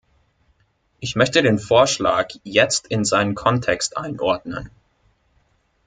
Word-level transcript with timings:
Ich 0.99 1.15
möchte 1.15 1.43
den 1.43 1.59
Vorschlag 1.59 2.29
jetzt 2.41 2.87
in 2.87 3.05
seinen 3.05 3.35
Kontext 3.35 3.97
einordnen. 3.97 4.71